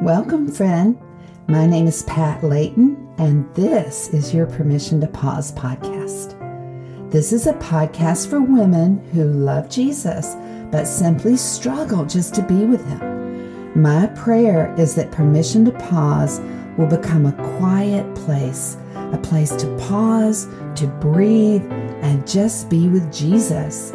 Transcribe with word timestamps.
Welcome, 0.00 0.50
friend. 0.50 0.98
My 1.46 1.64
name 1.64 1.86
is 1.86 2.02
Pat 2.04 2.42
Layton, 2.42 3.14
and 3.18 3.54
this 3.54 4.08
is 4.08 4.34
your 4.34 4.46
Permission 4.46 5.00
to 5.00 5.06
Pause 5.06 5.52
podcast. 5.52 7.10
This 7.10 7.32
is 7.32 7.46
a 7.46 7.52
podcast 7.54 8.28
for 8.28 8.40
women 8.40 8.98
who 9.10 9.24
love 9.24 9.68
Jesus 9.68 10.34
but 10.72 10.86
simply 10.86 11.36
struggle 11.36 12.04
just 12.04 12.34
to 12.34 12.42
be 12.42 12.64
with 12.64 12.84
Him. 12.88 13.80
My 13.80 14.06
prayer 14.08 14.74
is 14.76 14.96
that 14.96 15.12
Permission 15.12 15.64
to 15.66 15.72
Pause 15.72 16.40
will 16.76 16.88
become 16.88 17.26
a 17.26 17.58
quiet 17.58 18.12
place, 18.16 18.78
a 18.94 19.20
place 19.22 19.54
to 19.56 19.76
pause, 19.76 20.48
to 20.74 20.86
breathe, 21.00 21.62
and 22.00 22.26
just 22.26 22.68
be 22.68 22.88
with 22.88 23.12
Jesus. 23.12 23.92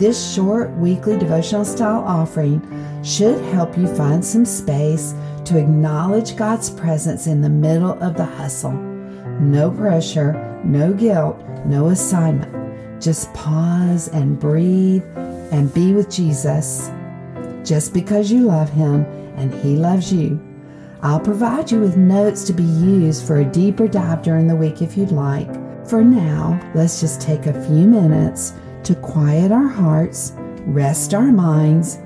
This 0.00 0.32
short 0.32 0.70
weekly 0.78 1.18
devotional 1.18 1.64
style 1.66 2.02
offering 2.06 2.62
should 3.04 3.38
help 3.52 3.76
you 3.76 3.86
find 3.94 4.24
some 4.24 4.46
space 4.46 5.12
to 5.50 5.58
acknowledge 5.58 6.36
God's 6.36 6.70
presence 6.70 7.26
in 7.26 7.40
the 7.40 7.50
middle 7.50 8.00
of 8.00 8.16
the 8.16 8.24
hustle. 8.24 8.70
No 9.40 9.68
pressure, 9.72 10.60
no 10.64 10.92
guilt, 10.92 11.42
no 11.66 11.88
assignment. 11.88 13.02
Just 13.02 13.34
pause 13.34 14.06
and 14.06 14.38
breathe 14.38 15.02
and 15.50 15.74
be 15.74 15.92
with 15.92 16.08
Jesus. 16.08 16.88
Just 17.64 17.92
because 17.92 18.30
you 18.30 18.42
love 18.42 18.70
Him 18.70 19.04
and 19.36 19.52
He 19.52 19.74
loves 19.74 20.12
you. 20.12 20.40
I'll 21.02 21.18
provide 21.18 21.68
you 21.68 21.80
with 21.80 21.96
notes 21.96 22.44
to 22.44 22.52
be 22.52 22.62
used 22.62 23.26
for 23.26 23.38
a 23.38 23.44
deeper 23.44 23.88
dive 23.88 24.22
during 24.22 24.46
the 24.46 24.54
week 24.54 24.82
if 24.82 24.96
you'd 24.96 25.10
like. 25.10 25.52
For 25.84 26.04
now, 26.04 26.60
let's 26.76 27.00
just 27.00 27.20
take 27.20 27.46
a 27.46 27.64
few 27.66 27.88
minutes 27.88 28.52
to 28.84 28.94
quiet 28.94 29.50
our 29.50 29.66
hearts, 29.66 30.32
rest 30.58 31.12
our 31.12 31.32
minds, 31.32 31.98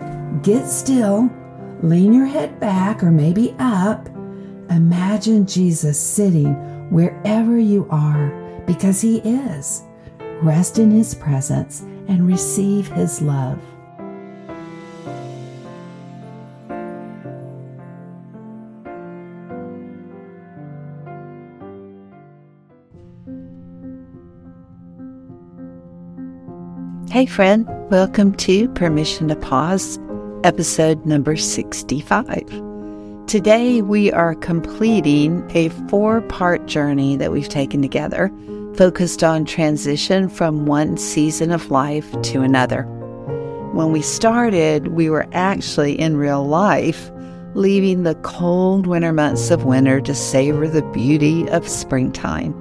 get 0.43 0.66
still 0.66 1.30
Lean 1.84 2.15
your 2.15 2.24
head 2.24 2.59
back 2.61 3.02
or 3.02 3.11
maybe 3.11 3.55
up. 3.59 4.09
Imagine 4.70 5.47
Jesus 5.47 6.01
sitting 6.01 6.55
wherever 6.91 7.59
you 7.59 7.87
are 7.90 8.30
because 8.66 9.02
He 9.02 9.18
is. 9.18 9.82
Rest 10.40 10.79
in 10.79 10.90
His 10.90 11.15
presence 11.15 11.82
and 12.09 12.27
receive 12.27 12.88
His 12.88 13.21
love. 13.21 13.60
Hey, 27.10 27.27
friend, 27.27 27.68
welcome 27.90 28.32
to 28.37 28.71
Permission 28.71 29.29
to 29.29 29.37
Pause 29.37 29.99
episode 30.45 31.06
number 31.06 31.37
65. 31.37 32.46
Today, 33.26 33.80
we 33.80 34.12
are 34.12 34.34
completing 34.34 35.50
a 35.54 35.70
four 35.88 36.20
part 36.20 36.66
journey 36.66 37.16
that 37.16 37.32
we've 37.32 37.48
taken 37.48 37.80
together, 37.80 38.30
focused 38.76 39.24
on 39.24 39.46
transition 39.46 40.28
from 40.28 40.66
one 40.66 40.98
season 40.98 41.50
of 41.50 41.70
life 41.70 42.10
to 42.22 42.42
another. 42.42 42.82
When 43.72 43.90
we 43.90 44.02
started, 44.02 44.88
we 44.88 45.09
were 45.09 45.26
actually 45.32 45.98
in 45.98 46.18
real 46.18 46.46
life 46.46 47.10
leaving 47.54 48.02
the 48.02 48.16
cold 48.16 48.87
winter 48.87 49.12
months 49.12 49.50
of 49.50 49.65
winter 49.65 50.00
to 50.02 50.15
savor 50.15 50.68
the 50.68 50.82
beauty 50.92 51.48
of 51.48 51.66
springtime. 51.66 52.52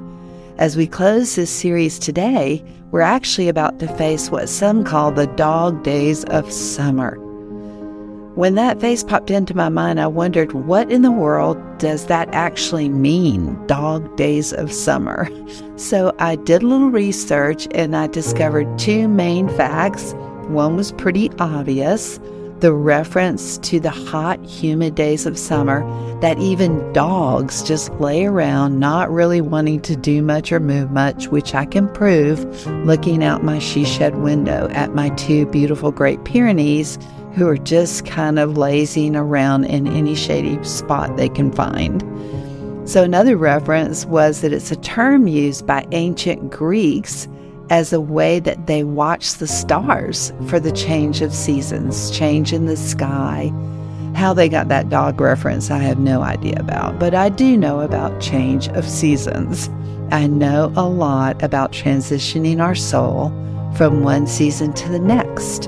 As 0.58 0.78
we 0.78 0.88
close 0.88 1.36
this 1.36 1.52
series 1.52 2.00
today, 2.00 2.64
we're 2.92 3.02
actually 3.02 3.50
about 3.50 3.80
to 3.80 3.88
face 3.98 4.30
what 4.30 4.48
some 4.48 4.84
call 4.86 5.12
the 5.12 5.28
dog 5.28 5.84
days 5.84 6.24
of 6.26 6.52
summer. 6.52 7.23
When 8.36 8.56
that 8.56 8.82
face 8.82 9.04
popped 9.04 9.30
into 9.30 9.56
my 9.56 9.70
mind, 9.70 10.02
I 10.02 10.08
wondered 10.08 10.54
what 10.54 10.92
in 10.92 11.04
the 11.04 11.12
world 11.12 11.56
does 11.78 12.08
that 12.08 12.30
actually 12.34 12.90
mean, 12.90 13.64
dog 13.68 14.18
days 14.18 14.54
of 14.54 14.72
summer? 14.72 15.30
So 15.76 16.16
I 16.20 16.36
did 16.38 16.64
a 16.64 16.68
little 16.68 16.92
research 16.92 17.68
and 17.72 17.96
I 17.96 18.08
discovered 18.08 18.80
two 18.80 19.08
main 19.08 19.50
facts. 19.50 20.14
One 20.48 20.78
was 20.78 20.94
pretty 20.94 21.30
obvious 21.40 22.20
the 22.60 22.72
reference 22.72 23.58
to 23.58 23.80
the 23.82 23.90
hot, 23.90 24.42
humid 24.46 24.96
days 24.96 25.26
of 25.26 25.38
summer 25.38 25.82
that 26.22 26.40
even 26.40 26.94
dogs 26.94 27.62
just 27.64 27.92
lay 27.96 28.26
around 28.26 28.80
not 28.80 29.12
really 29.12 29.42
wanting 29.42 29.82
to 29.82 29.98
do 29.98 30.22
much 30.22 30.50
or 30.52 30.62
move 30.62 30.92
much, 30.92 31.28
which 31.28 31.54
I 31.54 31.66
can 31.66 31.92
prove 31.92 32.66
looking 32.86 33.22
out 33.24 33.44
my 33.44 33.60
she 33.60 33.84
shed 33.84 34.16
window 34.20 34.70
at 34.70 34.96
my 34.96 35.10
two 35.10 35.46
beautiful 35.48 35.92
Great 35.92 36.24
Pyrenees 36.24 36.98
who 37.36 37.48
are 37.48 37.58
just 37.58 38.06
kind 38.06 38.38
of 38.38 38.58
lazing 38.58 39.16
around 39.16 39.66
in 39.66 39.88
any 39.88 40.16
shady 40.16 40.62
spot 40.64 41.16
they 41.18 41.30
can 41.30 41.52
find. 41.52 42.02
So, 42.86 43.04
another 43.04 43.38
reference 43.38 44.06
was 44.06 44.42
that 44.42 44.54
it's 44.54 44.72
a 44.72 44.76
term 44.78 45.28
used 45.28 45.66
by 45.66 45.88
ancient 45.92 46.52
Greeks 46.52 47.28
as 47.70 47.94
a 47.94 48.02
way 48.02 48.40
that 48.42 48.68
they 48.68 48.84
watched 48.84 49.40
the 49.40 49.48
stars 49.48 50.34
for 50.48 50.60
the 50.60 50.72
change 50.72 51.22
of 51.22 51.34
seasons, 51.34 52.12
change 52.12 52.52
in 52.52 52.66
the 52.66 52.78
sky. 52.78 53.52
How 54.16 54.34
they 54.34 54.50
got 54.50 54.68
that 54.68 54.90
dog 54.90 55.20
reference, 55.20 55.72
I 55.72 55.80
have 55.80 55.98
no 55.98 56.22
idea 56.22 56.58
about, 56.60 57.00
but 57.00 57.16
I 57.16 57.30
do 57.30 57.58
know 57.58 57.80
about 57.80 58.22
change 58.22 58.68
of 58.70 58.86
seasons. 58.86 59.70
I 60.12 60.28
know 60.28 60.72
a 60.76 60.88
lot 60.88 61.42
about 61.42 61.72
transitioning 61.72 62.62
our 62.62 62.76
soul 62.76 63.30
from 63.76 64.04
one 64.04 64.28
season 64.28 64.74
to 64.74 64.90
the 64.90 65.00
next 65.00 65.68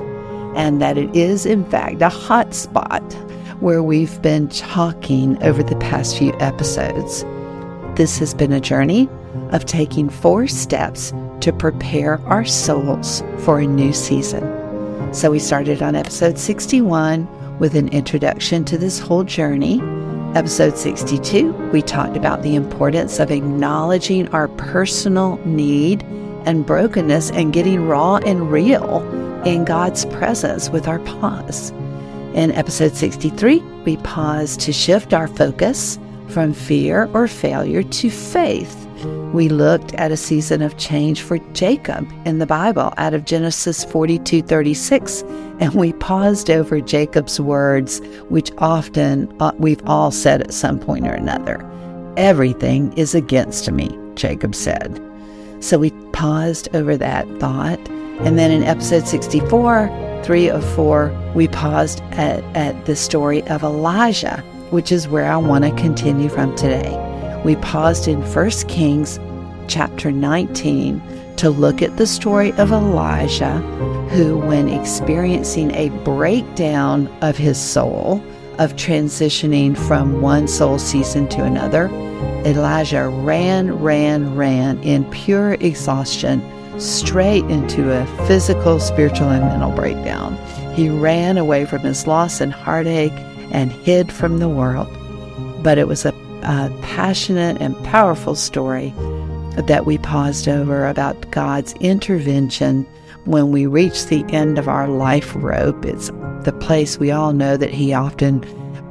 and 0.56 0.80
that 0.80 0.98
it 0.98 1.14
is, 1.14 1.46
in 1.46 1.64
fact, 1.70 2.02
a 2.02 2.08
hot 2.08 2.54
spot 2.54 3.02
where 3.60 3.82
we've 3.82 4.20
been 4.22 4.48
talking 4.48 5.40
over 5.42 5.62
the 5.62 5.76
past 5.76 6.18
few 6.18 6.34
episodes. 6.40 7.24
This 7.96 8.18
has 8.18 8.34
been 8.34 8.52
a 8.52 8.60
journey 8.60 9.08
of 9.52 9.64
taking 9.66 10.08
four 10.08 10.46
steps 10.46 11.12
to 11.40 11.52
prepare 11.52 12.20
our 12.26 12.44
souls 12.44 13.22
for 13.38 13.60
a 13.60 13.66
new 13.66 13.92
season. 13.92 14.42
So 15.14 15.30
we 15.30 15.38
started 15.38 15.82
on 15.82 15.94
episode 15.94 16.38
61 16.38 17.58
with 17.58 17.74
an 17.74 17.88
introduction 17.88 18.64
to 18.66 18.76
this 18.76 18.98
whole 18.98 19.24
journey. 19.24 19.80
Episode 20.34 20.76
62, 20.76 21.52
we 21.72 21.80
talked 21.80 22.16
about 22.16 22.42
the 22.42 22.54
importance 22.54 23.18
of 23.18 23.30
acknowledging 23.30 24.28
our 24.28 24.48
personal 24.48 25.38
need 25.46 26.02
and 26.44 26.66
brokenness 26.66 27.30
and 27.30 27.52
getting 27.52 27.86
raw 27.86 28.16
and 28.16 28.50
real 28.50 29.02
in 29.46 29.64
God's 29.64 30.04
presence 30.06 30.68
with 30.70 30.88
our 30.88 30.98
pause. 30.98 31.70
In 32.34 32.50
episode 32.50 32.96
63, 32.96 33.60
we 33.84 33.96
pause 33.98 34.56
to 34.56 34.72
shift 34.72 35.14
our 35.14 35.28
focus 35.28 36.00
from 36.28 36.52
fear 36.52 37.08
or 37.14 37.28
failure 37.28 37.84
to 37.84 38.10
faith. 38.10 38.84
We 39.32 39.48
looked 39.48 39.94
at 39.94 40.10
a 40.10 40.16
season 40.16 40.62
of 40.62 40.76
change 40.78 41.22
for 41.22 41.38
Jacob 41.52 42.10
in 42.24 42.40
the 42.40 42.46
Bible 42.46 42.92
out 42.96 43.14
of 43.14 43.24
Genesis 43.24 43.84
42:36 43.84 45.22
and 45.60 45.72
we 45.74 45.92
paused 45.92 46.50
over 46.50 46.80
Jacob's 46.80 47.38
words 47.38 48.00
which 48.28 48.50
often 48.58 49.32
uh, 49.38 49.52
we've 49.58 49.86
all 49.86 50.10
said 50.10 50.40
at 50.42 50.52
some 50.52 50.80
point 50.80 51.06
or 51.06 51.12
another. 51.12 51.64
Everything 52.16 52.92
is 52.94 53.14
against 53.14 53.70
me, 53.70 53.96
Jacob 54.16 54.56
said. 54.56 55.00
So 55.60 55.78
we 55.78 55.90
paused 56.12 56.68
over 56.74 56.96
that 56.96 57.28
thought 57.38 57.78
and 58.20 58.38
then 58.38 58.50
in 58.50 58.62
episode 58.62 59.06
64, 59.06 60.20
3 60.24 60.48
of 60.48 60.74
4, 60.74 61.32
we 61.34 61.48
paused 61.48 62.00
at, 62.12 62.42
at 62.56 62.86
the 62.86 62.96
story 62.96 63.42
of 63.48 63.62
Elijah, 63.62 64.38
which 64.70 64.90
is 64.90 65.06
where 65.06 65.30
I 65.30 65.36
want 65.36 65.64
to 65.64 65.70
continue 65.72 66.28
from 66.28 66.56
today. 66.56 67.42
We 67.44 67.56
paused 67.56 68.08
in 68.08 68.22
1 68.22 68.50
Kings 68.68 69.20
chapter 69.68 70.10
19 70.10 71.02
to 71.36 71.50
look 71.50 71.82
at 71.82 71.96
the 71.98 72.06
story 72.06 72.52
of 72.54 72.72
Elijah, 72.72 73.58
who, 74.10 74.38
when 74.38 74.68
experiencing 74.68 75.70
a 75.72 75.90
breakdown 76.02 77.08
of 77.20 77.36
his 77.36 77.58
soul, 77.58 78.22
of 78.58 78.74
transitioning 78.76 79.76
from 79.76 80.22
one 80.22 80.48
soul 80.48 80.78
season 80.78 81.28
to 81.28 81.44
another, 81.44 81.88
Elijah 82.46 83.08
ran, 83.08 83.78
ran, 83.78 84.34
ran 84.34 84.82
in 84.82 85.04
pure 85.10 85.54
exhaustion 85.54 86.40
straight 86.78 87.44
into 87.44 87.92
a 87.92 88.06
physical, 88.26 88.78
spiritual, 88.80 89.30
and 89.30 89.44
mental 89.44 89.72
breakdown. 89.72 90.36
He 90.74 90.88
ran 90.88 91.38
away 91.38 91.64
from 91.64 91.80
his 91.80 92.06
loss 92.06 92.40
and 92.40 92.52
heartache 92.52 93.12
and 93.50 93.72
hid 93.72 94.12
from 94.12 94.38
the 94.38 94.48
world. 94.48 94.88
But 95.62 95.78
it 95.78 95.88
was 95.88 96.04
a, 96.04 96.12
a 96.42 96.70
passionate 96.82 97.60
and 97.60 97.76
powerful 97.84 98.34
story 98.34 98.92
that 99.56 99.86
we 99.86 99.98
paused 99.98 100.48
over 100.48 100.86
about 100.86 101.30
God's 101.30 101.72
intervention 101.74 102.86
when 103.24 103.50
we 103.50 103.66
reach 103.66 104.06
the 104.06 104.24
end 104.28 104.58
of 104.58 104.68
our 104.68 104.86
life 104.86 105.32
rope. 105.36 105.84
It's 105.84 106.08
the 106.42 106.56
place 106.60 106.98
we 106.98 107.10
all 107.10 107.32
know 107.32 107.56
that 107.56 107.70
He 107.72 107.94
often 107.94 108.40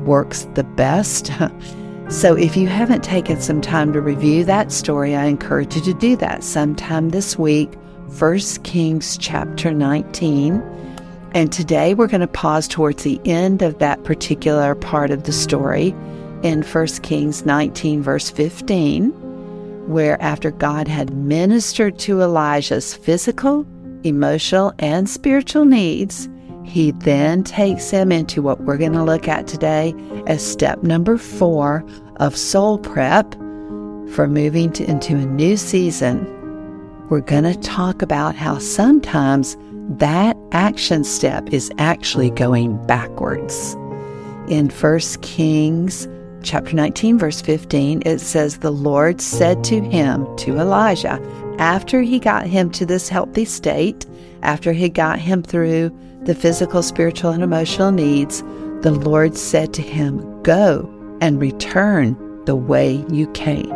works 0.06 0.48
the 0.56 0.64
best. 0.64 1.32
So, 2.16 2.34
if 2.34 2.56
you 2.56 2.68
haven't 2.68 3.04
taken 3.04 3.42
some 3.42 3.60
time 3.60 3.92
to 3.92 4.00
review 4.00 4.46
that 4.46 4.72
story, 4.72 5.18
I 5.18 5.26
encourage 5.26 5.76
you 5.76 5.82
to 5.82 5.94
do 5.94 6.16
that 6.16 6.46
sometime 6.46 7.10
this 7.10 7.38
week, 7.38 7.74
1 8.18 8.40
Kings 8.64 9.18
chapter 9.18 9.74
19. 9.74 10.64
And 11.34 11.52
today 11.52 11.94
we're 11.94 12.08
going 12.08 12.22
to 12.22 12.28
pause 12.28 12.70
towards 12.70 13.04
the 13.04 13.20
end 13.26 13.62
of 13.62 13.80
that 13.80 14.06
particular 14.06 14.76
part 14.76 15.12
of 15.12 15.26
the 15.26 15.34
story 15.34 15.90
in 16.42 16.64
1 16.64 16.88
Kings 17.04 17.46
19, 17.46 18.02
verse 18.02 18.30
15, 18.30 19.10
where 19.90 20.20
after 20.22 20.52
God 20.52 20.88
had 20.88 21.14
ministered 21.14 22.00
to 22.00 22.22
Elijah's 22.22 22.94
physical, 22.94 23.68
emotional, 24.04 24.72
and 24.80 25.10
spiritual 25.10 25.66
needs, 25.66 26.30
he 26.66 26.92
then 26.92 27.44
takes 27.44 27.90
him 27.90 28.12
into 28.12 28.42
what 28.42 28.62
we're 28.62 28.78
going 28.78 28.94
to 28.94 29.04
look 29.04 29.28
at 29.28 29.48
today 29.48 29.94
as 30.28 30.46
step 30.46 30.84
number 30.84 31.18
four 31.18 31.86
of 32.18 32.36
soul 32.36 32.78
prep 32.80 33.34
for 34.12 34.28
moving 34.28 34.72
to, 34.74 34.90
into 34.90 35.16
a 35.16 35.26
new 35.26 35.58
season. 35.58 36.26
We're 37.10 37.22
going 37.22 37.44
to 37.44 37.56
talk 37.60 38.02
about 38.02 38.36
how 38.36 38.58
sometimes 38.58 39.56
that 39.90 40.36
action 40.52 41.04
step 41.04 41.48
is 41.54 41.72
actually 41.78 42.32
going 42.32 42.84
backwards. 42.88 43.74
In 44.48 44.70
1 44.70 45.00
Kings 45.22 46.08
chapter 46.44 46.76
19, 46.76 47.20
verse 47.20 47.42
15, 47.42 48.04
it 48.06 48.20
says, 48.20 48.60
The 48.60 48.72
Lord 48.72 49.22
said 49.22 49.64
to 49.66 49.82
him, 49.82 50.26
to 50.38 50.58
Elijah, 50.58 51.22
after 51.60 52.02
he 52.02 52.20
got 52.20 52.48
him 52.48 52.70
to 52.72 52.86
this 52.86 53.10
healthy 53.10 53.46
state, 53.46 54.06
after 54.46 54.72
he 54.72 54.90
got 54.90 55.20
him 55.20 55.44
through 55.44 55.92
the 56.24 56.36
physical, 56.36 56.84
spiritual, 56.84 57.32
and 57.32 57.44
emotional 57.44 57.92
needs, 57.92 58.42
the 58.82 58.92
Lord 58.92 59.36
said 59.36 59.74
to 59.74 59.82
him, 59.82 60.42
Go 60.44 60.90
and 61.22 61.42
return 61.42 62.16
the 62.46 62.56
way 62.56 63.04
you 63.10 63.28
came. 63.32 63.74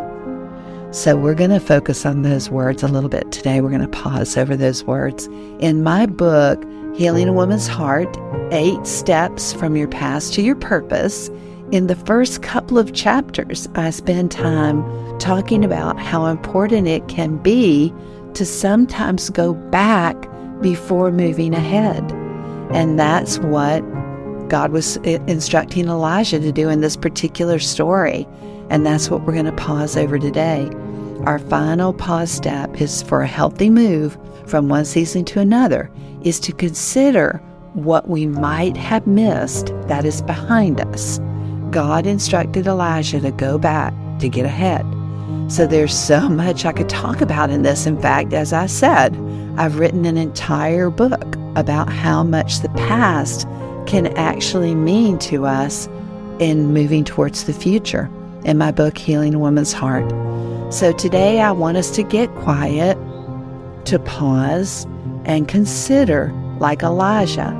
So 0.91 1.15
we're 1.15 1.35
going 1.35 1.49
to 1.51 1.59
focus 1.59 2.05
on 2.05 2.21
those 2.21 2.49
words 2.49 2.83
a 2.83 2.87
little 2.87 3.09
bit 3.09 3.31
today. 3.31 3.61
We're 3.61 3.69
going 3.69 3.81
to 3.81 3.87
pause 3.87 4.37
over 4.37 4.55
those 4.55 4.83
words. 4.83 5.27
In 5.59 5.83
my 5.83 6.05
book, 6.05 6.63
Healing 6.95 7.27
a 7.27 7.33
Woman's 7.33 7.67
Heart 7.67 8.17
Eight 8.51 8.85
Steps 8.85 9.53
from 9.53 9.75
Your 9.75 9.87
Past 9.87 10.33
to 10.33 10.41
Your 10.41 10.55
Purpose, 10.55 11.29
in 11.71 11.87
the 11.87 11.95
first 11.95 12.41
couple 12.41 12.79
of 12.79 12.93
chapters, 12.93 13.69
I 13.75 13.91
spend 13.91 14.31
time 14.31 14.83
talking 15.19 15.63
about 15.63 15.99
how 15.99 16.25
important 16.25 16.87
it 16.87 17.07
can 17.07 17.37
be 17.37 17.93
to 18.33 18.45
sometimes 18.45 19.29
go 19.29 19.53
back 19.53 20.15
before 20.61 21.11
moving 21.11 21.53
ahead. 21.53 22.11
And 22.71 22.99
that's 22.99 23.39
what 23.39 23.79
God 24.49 24.71
was 24.71 24.97
instructing 24.97 25.87
Elijah 25.87 26.39
to 26.39 26.51
do 26.51 26.69
in 26.69 26.81
this 26.81 26.95
particular 26.95 27.59
story. 27.59 28.27
And 28.69 28.85
that's 28.85 29.09
what 29.09 29.23
we're 29.23 29.33
going 29.33 29.45
to 29.45 29.51
pause 29.51 29.97
over 29.97 30.19
today. 30.19 30.69
Our 31.25 31.39
final 31.39 31.93
pause 31.93 32.31
step 32.31 32.79
is 32.79 33.01
for 33.03 33.21
a 33.21 33.27
healthy 33.27 33.69
move 33.69 34.17
from 34.45 34.69
one 34.69 34.85
season 34.85 35.25
to 35.25 35.39
another, 35.39 35.91
is 36.23 36.39
to 36.41 36.53
consider 36.53 37.41
what 37.73 38.09
we 38.09 38.25
might 38.25 38.77
have 38.77 39.05
missed 39.05 39.67
that 39.87 40.05
is 40.05 40.21
behind 40.21 40.81
us. 40.81 41.19
God 41.71 42.07
instructed 42.07 42.65
Elijah 42.65 43.19
to 43.19 43.31
go 43.31 43.57
back 43.57 43.93
to 44.19 44.29
get 44.29 44.45
ahead. 44.45 44.85
So 45.49 45.65
there's 45.65 45.97
so 45.97 46.29
much 46.29 46.65
I 46.65 46.71
could 46.71 46.89
talk 46.89 47.21
about 47.21 47.49
in 47.49 47.63
this. 47.63 47.85
In 47.85 47.99
fact, 47.99 48.33
as 48.33 48.53
I 48.53 48.67
said, 48.67 49.15
I've 49.57 49.79
written 49.79 50.05
an 50.05 50.17
entire 50.17 50.89
book 50.89 51.35
about 51.55 51.89
how 51.89 52.23
much 52.23 52.59
the 52.59 52.69
past 52.69 53.47
can 53.87 54.07
actually 54.15 54.75
mean 54.75 55.17
to 55.19 55.45
us 55.45 55.87
in 56.39 56.73
moving 56.73 57.03
towards 57.03 57.45
the 57.45 57.53
future 57.53 58.09
in 58.45 58.57
my 58.57 58.71
book, 58.71 58.97
Healing 58.97 59.33
a 59.33 59.39
Woman's 59.39 59.73
Heart. 59.73 60.09
So 60.73 60.91
today 60.91 61.41
I 61.41 61.51
want 61.51 61.77
us 61.77 61.89
to 61.91 62.03
get 62.03 62.33
quiet, 62.35 62.97
to 63.85 63.99
pause, 63.99 64.85
and 65.25 65.47
consider, 65.47 66.31
like 66.59 66.83
Elijah, 66.83 67.55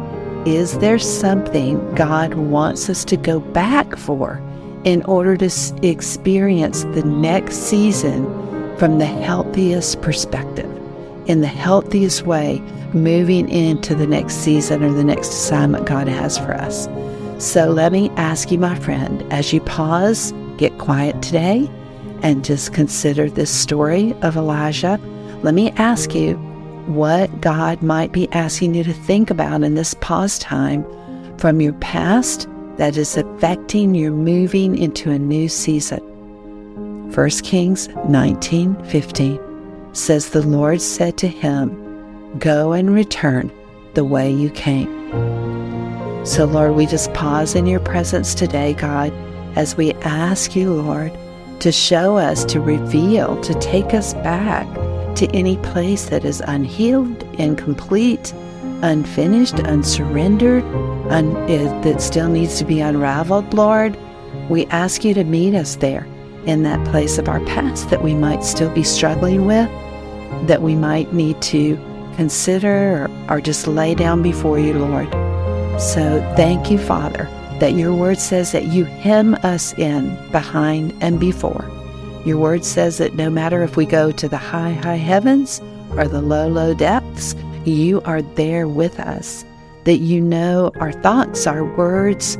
is 0.45 0.77
there 0.79 0.99
something 0.99 1.93
God 1.95 2.35
wants 2.35 2.89
us 2.89 3.03
to 3.05 3.17
go 3.17 3.39
back 3.39 3.97
for 3.97 4.41
in 4.83 5.03
order 5.03 5.35
to 5.37 5.79
experience 5.83 6.83
the 6.83 7.03
next 7.03 7.55
season 7.55 8.25
from 8.77 8.97
the 8.97 9.05
healthiest 9.05 10.01
perspective, 10.01 10.69
in 11.27 11.41
the 11.41 11.47
healthiest 11.47 12.25
way, 12.25 12.59
moving 12.93 13.49
into 13.49 13.93
the 13.93 14.07
next 14.07 14.35
season 14.35 14.83
or 14.83 14.91
the 14.91 15.03
next 15.03 15.29
assignment 15.29 15.85
God 15.85 16.07
has 16.07 16.37
for 16.37 16.53
us? 16.53 16.87
So 17.37 17.69
let 17.69 17.91
me 17.91 18.09
ask 18.11 18.51
you, 18.51 18.57
my 18.57 18.77
friend, 18.79 19.21
as 19.31 19.53
you 19.53 19.61
pause 19.61 20.33
get 20.57 20.77
quiet 20.77 21.21
today 21.21 21.69
and 22.21 22.43
just 22.43 22.73
consider 22.73 23.29
this 23.29 23.49
story 23.49 24.13
of 24.21 24.35
Elijah, 24.35 24.99
let 25.41 25.53
me 25.53 25.71
ask 25.71 26.13
you 26.13 26.35
what 26.85 27.39
God 27.39 27.81
might 27.81 28.11
be 28.11 28.29
asking 28.31 28.75
you 28.75 28.83
to 28.83 28.93
think 28.93 29.29
about 29.29 29.63
in 29.63 29.75
this 29.75 29.93
pause 29.95 30.37
time 30.39 30.85
from 31.37 31.61
your 31.61 31.73
past 31.73 32.47
that 32.79 32.97
is 32.97 33.17
affecting 33.17 33.93
your 33.93 34.11
moving 34.11 34.77
into 34.77 35.11
a 35.11 35.19
new 35.19 35.47
season. 35.47 35.99
1 37.11 37.43
Kings 37.43 37.89
19:15 38.07 39.39
says 39.93 40.29
the 40.29 40.41
Lord 40.41 40.81
said 40.81 41.17
to 41.17 41.27
him, 41.27 41.71
"Go 42.39 42.71
and 42.71 42.93
return 42.93 43.51
the 43.93 44.05
way 44.05 44.31
you 44.31 44.49
came." 44.49 44.89
So 46.23 46.45
Lord, 46.45 46.75
we 46.75 46.85
just 46.85 47.13
pause 47.13 47.53
in 47.53 47.65
your 47.67 47.81
presence 47.81 48.33
today, 48.33 48.73
God 48.73 49.11
as 49.55 49.75
we 49.75 49.91
ask 50.03 50.55
you, 50.55 50.71
Lord, 50.71 51.11
to 51.59 51.71
show 51.71 52.17
us, 52.17 52.45
to 52.45 52.61
reveal, 52.61 53.39
to 53.41 53.53
take 53.55 53.93
us 53.93 54.13
back 54.13 54.67
to 55.15 55.27
any 55.33 55.57
place 55.57 56.05
that 56.05 56.23
is 56.23 56.41
unhealed, 56.47 57.23
incomplete, 57.37 58.33
unfinished, 58.81 59.59
unsurrendered, 59.59 60.63
un- 61.11 61.33
that 61.81 62.01
still 62.01 62.29
needs 62.29 62.57
to 62.59 62.65
be 62.65 62.79
unraveled, 62.79 63.53
Lord. 63.53 63.97
We 64.49 64.65
ask 64.67 65.03
you 65.03 65.13
to 65.13 65.23
meet 65.23 65.53
us 65.53 65.75
there 65.75 66.05
in 66.45 66.63
that 66.63 66.85
place 66.87 67.17
of 67.17 67.27
our 67.27 67.39
past 67.41 67.89
that 67.89 68.03
we 68.03 68.13
might 68.13 68.43
still 68.43 68.69
be 68.73 68.83
struggling 68.83 69.45
with, 69.45 69.69
that 70.47 70.61
we 70.61 70.75
might 70.75 71.13
need 71.13 71.41
to 71.43 71.75
consider 72.15 73.09
or, 73.29 73.35
or 73.37 73.41
just 73.41 73.67
lay 73.67 73.95
down 73.95 74.21
before 74.21 74.59
you, 74.59 74.73
Lord. 74.73 75.09
So 75.81 76.21
thank 76.35 76.71
you, 76.71 76.77
Father 76.77 77.29
that 77.59 77.73
your 77.73 77.93
word 77.93 78.17
says 78.17 78.53
that 78.53 78.65
you 78.67 78.85
hem 78.85 79.35
us 79.43 79.73
in 79.73 80.15
behind 80.31 80.95
and 81.01 81.19
before. 81.19 81.69
Your 82.25 82.37
word 82.37 82.63
says 82.63 82.97
that 82.99 83.15
no 83.15 83.29
matter 83.29 83.63
if 83.63 83.75
we 83.75 83.85
go 83.85 84.11
to 84.11 84.27
the 84.29 84.37
high, 84.37 84.71
high 84.71 84.95
heavens 84.95 85.61
or 85.91 86.07
the 86.07 86.21
low, 86.21 86.47
low 86.47 86.73
depths, 86.73 86.98
you 87.69 88.01
are 88.01 88.21
there 88.21 88.67
with 88.67 88.99
us. 88.99 89.45
That 89.85 89.97
you 89.97 90.21
know 90.21 90.71
our 90.79 90.91
thoughts, 90.91 91.47
our 91.47 91.63
words, 91.63 92.37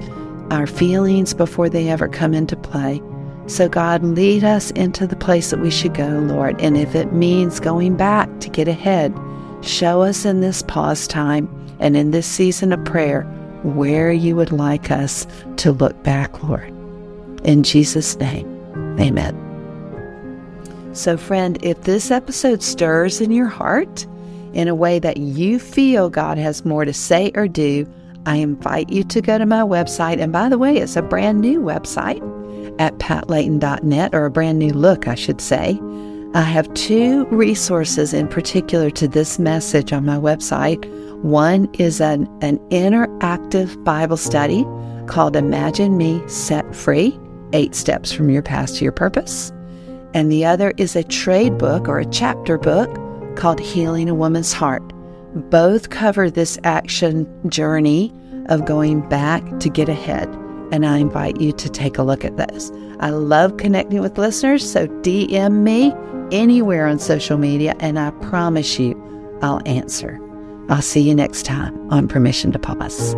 our 0.51 0.67
feelings 0.67 1.33
before 1.33 1.69
they 1.69 1.89
ever 1.89 2.07
come 2.07 2.33
into 2.33 2.55
play. 2.55 3.01
So, 3.47 3.67
God, 3.67 4.03
lead 4.03 4.43
us 4.43 4.69
into 4.71 5.07
the 5.07 5.15
place 5.15 5.49
that 5.49 5.59
we 5.59 5.71
should 5.71 5.95
go, 5.95 6.07
Lord. 6.07 6.61
And 6.61 6.77
if 6.77 6.93
it 6.93 7.13
means 7.13 7.59
going 7.59 7.95
back 7.97 8.29
to 8.41 8.49
get 8.49 8.67
ahead, 8.67 9.17
show 9.61 10.01
us 10.03 10.23
in 10.25 10.41
this 10.41 10.61
pause 10.61 11.07
time 11.07 11.49
and 11.79 11.97
in 11.97 12.11
this 12.11 12.27
season 12.27 12.71
of 12.71 12.85
prayer 12.85 13.23
where 13.63 14.11
you 14.11 14.35
would 14.35 14.51
like 14.51 14.91
us 14.91 15.25
to 15.57 15.71
look 15.71 16.01
back, 16.03 16.43
Lord. 16.43 16.69
In 17.43 17.63
Jesus' 17.63 18.17
name, 18.17 18.47
amen. 18.99 19.45
So, 20.93 21.17
friend, 21.17 21.57
if 21.63 21.81
this 21.83 22.11
episode 22.11 22.61
stirs 22.61 23.21
in 23.21 23.31
your 23.31 23.47
heart 23.47 24.05
in 24.53 24.67
a 24.67 24.75
way 24.75 24.99
that 24.99 25.17
you 25.17 25.59
feel 25.59 26.09
God 26.09 26.37
has 26.37 26.65
more 26.65 26.85
to 26.85 26.93
say 26.93 27.31
or 27.35 27.47
do, 27.47 27.87
I 28.25 28.37
invite 28.37 28.89
you 28.89 29.03
to 29.05 29.21
go 29.21 29.37
to 29.37 29.45
my 29.45 29.61
website. 29.61 30.19
And 30.21 30.31
by 30.31 30.49
the 30.49 30.57
way, 30.57 30.77
it's 30.77 30.95
a 30.95 31.01
brand 31.01 31.41
new 31.41 31.61
website 31.61 32.21
at 32.79 32.97
patlayton.net, 32.99 34.13
or 34.13 34.25
a 34.25 34.31
brand 34.31 34.59
new 34.59 34.71
look, 34.71 35.07
I 35.07 35.15
should 35.15 35.41
say. 35.41 35.79
I 36.33 36.41
have 36.41 36.71
two 36.75 37.25
resources 37.25 38.13
in 38.13 38.27
particular 38.27 38.89
to 38.91 39.07
this 39.07 39.39
message 39.39 39.91
on 39.91 40.05
my 40.05 40.17
website. 40.17 40.85
One 41.23 41.67
is 41.73 41.99
an, 41.99 42.27
an 42.41 42.59
interactive 42.69 43.83
Bible 43.83 44.17
study 44.17 44.65
called 45.07 45.35
Imagine 45.35 45.97
Me 45.97 46.21
Set 46.27 46.75
Free 46.75 47.19
Eight 47.53 47.73
Steps 47.73 48.11
from 48.11 48.29
Your 48.29 48.43
Past 48.43 48.77
to 48.77 48.83
Your 48.83 48.91
Purpose. 48.91 49.51
And 50.13 50.31
the 50.31 50.45
other 50.45 50.71
is 50.77 50.95
a 50.95 51.03
trade 51.03 51.57
book 51.57 51.87
or 51.87 51.99
a 51.99 52.05
chapter 52.05 52.57
book 52.57 52.95
called 53.39 53.59
Healing 53.61 54.09
a 54.09 54.13
Woman's 54.13 54.51
Heart. 54.51 54.83
Both 55.49 55.89
cover 55.91 56.29
this 56.29 56.59
action 56.65 57.25
journey 57.49 58.13
of 58.47 58.65
going 58.65 59.07
back 59.07 59.43
to 59.61 59.69
get 59.69 59.87
ahead. 59.87 60.27
And 60.71 60.85
I 60.85 60.97
invite 60.97 61.39
you 61.39 61.53
to 61.53 61.69
take 61.69 61.97
a 61.97 62.03
look 62.03 62.25
at 62.25 62.35
those. 62.35 62.69
I 62.99 63.11
love 63.11 63.55
connecting 63.55 64.01
with 64.01 64.17
listeners, 64.17 64.69
so 64.69 64.87
DM 64.87 65.63
me 65.63 65.93
anywhere 66.31 66.85
on 66.85 66.99
social 66.99 67.37
media, 67.37 67.75
and 67.79 67.97
I 67.97 68.11
promise 68.11 68.77
you 68.77 68.93
I'll 69.41 69.61
answer. 69.65 70.19
I'll 70.67 70.81
see 70.81 71.01
you 71.01 71.15
next 71.15 71.43
time 71.43 71.91
on 71.91 72.09
Permission 72.09 72.51
to 72.51 72.59
Pause. 72.59 73.15